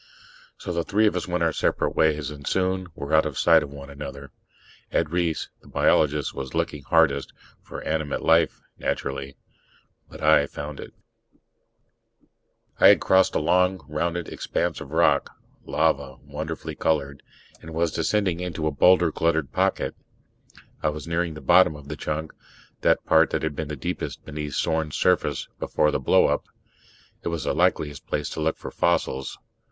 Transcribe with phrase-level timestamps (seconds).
[0.57, 3.61] So the three of us went our separate ways, and soon were out of sight
[3.61, 4.31] of one another.
[4.91, 9.35] Ed Reiss, the biologist, was looking hardest for animate life, naturally.
[10.09, 10.95] But I found it.
[12.79, 15.29] I had crossed a long, rounded expanse of rock
[15.65, 17.21] lava, wonderfully colored
[17.61, 19.95] and was descending into a boulder cluttered pocket.
[20.81, 22.33] I was nearing the "bottom" of the chunk,
[22.81, 26.45] the part that had been the deepest beneath Sorn's surface before the blow up.
[27.21, 29.37] It was the likeliest place to look for fossils.